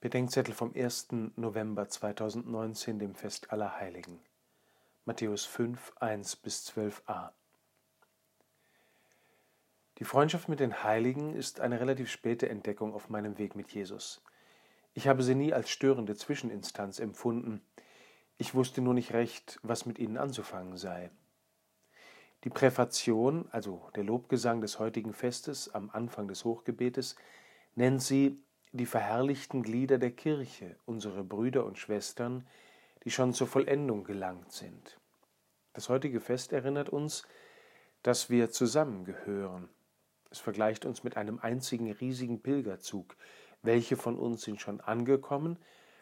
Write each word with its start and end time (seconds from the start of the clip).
Bedenkzettel 0.00 0.54
vom 0.54 0.72
1. 0.76 1.08
November 1.34 1.88
2019, 1.88 3.00
dem 3.00 3.16
Fest 3.16 3.52
aller 3.52 3.80
Heiligen. 3.80 4.20
Matthäus 5.04 5.44
5, 5.44 5.94
1 5.98 6.36
bis 6.36 6.70
12a. 6.70 7.30
Die 9.98 10.04
Freundschaft 10.04 10.48
mit 10.48 10.60
den 10.60 10.84
Heiligen 10.84 11.34
ist 11.34 11.58
eine 11.58 11.80
relativ 11.80 12.12
späte 12.12 12.48
Entdeckung 12.48 12.94
auf 12.94 13.08
meinem 13.08 13.38
Weg 13.38 13.56
mit 13.56 13.72
Jesus. 13.72 14.22
Ich 14.94 15.08
habe 15.08 15.24
sie 15.24 15.34
nie 15.34 15.52
als 15.52 15.68
störende 15.68 16.14
Zwischeninstanz 16.14 17.00
empfunden. 17.00 17.60
Ich 18.36 18.54
wusste 18.54 18.80
nur 18.80 18.94
nicht 18.94 19.12
recht, 19.12 19.58
was 19.64 19.84
mit 19.84 19.98
ihnen 19.98 20.16
anzufangen 20.16 20.76
sei. 20.76 21.10
Die 22.44 22.50
Präfation, 22.50 23.48
also 23.50 23.90
der 23.96 24.04
Lobgesang 24.04 24.60
des 24.60 24.78
heutigen 24.78 25.12
Festes 25.12 25.74
am 25.74 25.90
Anfang 25.90 26.28
des 26.28 26.44
Hochgebetes, 26.44 27.16
nennt 27.74 28.00
sie 28.00 28.40
die 28.72 28.86
verherrlichten 28.86 29.62
Glieder 29.62 29.98
der 29.98 30.10
Kirche, 30.10 30.76
unsere 30.84 31.24
Brüder 31.24 31.64
und 31.64 31.78
Schwestern, 31.78 32.46
die 33.04 33.10
schon 33.10 33.32
zur 33.32 33.46
Vollendung 33.46 34.04
gelangt 34.04 34.52
sind. 34.52 34.98
Das 35.72 35.88
heutige 35.88 36.20
Fest 36.20 36.52
erinnert 36.52 36.88
uns, 36.88 37.22
dass 38.02 38.30
wir 38.30 38.50
zusammengehören. 38.50 39.68
Es 40.30 40.38
vergleicht 40.38 40.84
uns 40.84 41.04
mit 41.04 41.16
einem 41.16 41.38
einzigen 41.38 41.90
riesigen 41.92 42.42
Pilgerzug. 42.42 43.16
Welche 43.62 43.96
von 43.96 44.18
uns 44.18 44.42
sind 44.42 44.60
schon 44.60 44.80
angekommen? 44.80 45.58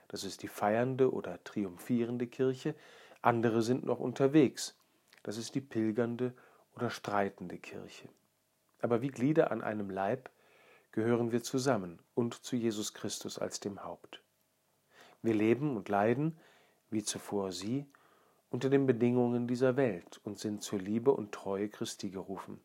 Das 0.08 0.24
ist 0.24 0.42
die 0.42 0.48
feiernde 0.48 1.12
oder 1.12 1.42
triumphierende 1.44 2.26
Kirche. 2.26 2.74
Andere 3.22 3.62
sind 3.62 3.84
noch 3.84 4.00
unterwegs. 4.00 4.76
Das 5.22 5.36
ist 5.36 5.54
die 5.54 5.60
pilgernde 5.60 6.34
oder 6.74 6.90
streitende 6.90 7.58
Kirche. 7.58 8.08
Aber 8.80 9.02
wie 9.02 9.08
Glieder 9.08 9.50
an 9.50 9.62
einem 9.62 9.90
Leib 9.90 10.30
gehören 10.96 11.30
wir 11.30 11.42
zusammen 11.42 11.98
und 12.14 12.42
zu 12.42 12.56
Jesus 12.56 12.94
Christus 12.94 13.38
als 13.38 13.60
dem 13.60 13.84
Haupt. 13.84 14.22
Wir 15.20 15.34
leben 15.34 15.76
und 15.76 15.90
leiden, 15.90 16.38
wie 16.88 17.02
zuvor 17.02 17.52
Sie, 17.52 17.84
unter 18.48 18.70
den 18.70 18.86
Bedingungen 18.86 19.46
dieser 19.46 19.76
Welt 19.76 20.18
und 20.24 20.38
sind 20.38 20.62
zur 20.62 20.78
Liebe 20.78 21.10
und 21.10 21.32
Treue 21.32 21.68
Christi 21.68 22.08
gerufen. 22.08 22.62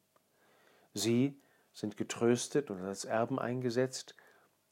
Sie 0.93 1.41
sind 1.73 1.97
getröstet 1.97 2.71
und 2.71 2.81
als 2.81 3.03
Erben 3.03 3.37
eingesetzt, 3.37 4.15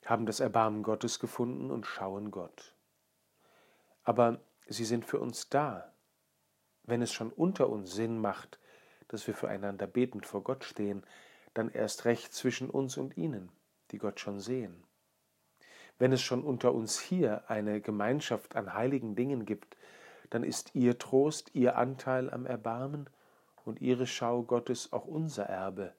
haben 0.05 0.25
das 0.25 0.39
Erbarmen 0.39 0.81
Gottes 0.81 1.19
gefunden 1.19 1.69
und 1.69 1.85
schauen 1.85 2.31
Gott. 2.31 2.77
Aber 4.03 4.39
sie 4.67 4.85
sind 4.85 5.03
für 5.03 5.19
uns 5.19 5.49
da. 5.49 5.93
Wenn 6.83 7.01
es 7.01 7.11
schon 7.11 7.29
unter 7.29 7.67
uns 7.67 7.91
Sinn 7.91 8.21
macht, 8.21 8.57
dass 9.09 9.27
wir 9.27 9.33
füreinander 9.33 9.85
betend 9.85 10.25
vor 10.25 10.45
Gott 10.45 10.63
stehen, 10.63 11.03
dann 11.53 11.69
erst 11.69 12.05
recht 12.05 12.33
zwischen 12.33 12.69
uns 12.69 12.97
und 12.97 13.17
ihnen, 13.17 13.51
die 13.91 13.97
Gott 13.97 14.19
schon 14.19 14.39
sehen. 14.39 14.83
Wenn 15.97 16.13
es 16.13 16.21
schon 16.21 16.43
unter 16.43 16.73
uns 16.73 16.99
hier 16.99 17.49
eine 17.49 17.81
Gemeinschaft 17.81 18.55
an 18.55 18.73
heiligen 18.73 19.15
Dingen 19.15 19.45
gibt, 19.45 19.75
dann 20.29 20.43
ist 20.43 20.75
ihr 20.75 20.97
Trost, 20.97 21.53
ihr 21.53 21.77
Anteil 21.77 22.29
am 22.29 22.45
Erbarmen 22.45 23.09
und 23.65 23.81
ihre 23.81 24.07
Schau 24.07 24.43
Gottes 24.43 24.93
auch 24.93 25.05
unser 25.05 25.45
Erbe, 25.45 25.93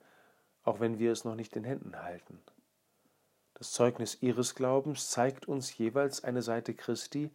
auch 0.62 0.80
wenn 0.80 0.98
wir 0.98 1.12
es 1.12 1.24
noch 1.24 1.34
nicht 1.34 1.56
in 1.56 1.64
Händen 1.64 2.00
halten. 2.00 2.40
Das 3.54 3.72
Zeugnis 3.72 4.22
ihres 4.22 4.54
Glaubens 4.54 5.10
zeigt 5.10 5.46
uns 5.46 5.76
jeweils 5.76 6.24
eine 6.24 6.40
Seite 6.40 6.74
Christi, 6.74 7.30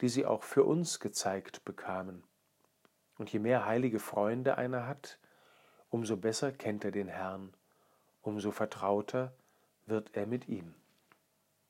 die 0.00 0.08
sie 0.08 0.24
auch 0.24 0.44
für 0.44 0.64
uns 0.64 0.98
gezeigt 0.98 1.64
bekamen. 1.64 2.24
Und 3.18 3.30
je 3.32 3.38
mehr 3.38 3.66
heilige 3.66 4.00
Freunde 4.00 4.56
einer 4.56 4.86
hat, 4.86 5.18
umso 5.92 6.16
besser 6.16 6.50
kennt 6.50 6.84
er 6.84 6.90
den 6.90 7.06
Herrn, 7.06 7.52
umso 8.22 8.50
vertrauter 8.50 9.32
wird 9.86 10.16
er 10.16 10.26
mit 10.26 10.48
ihm. 10.48 10.74